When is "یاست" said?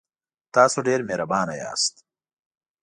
1.61-1.95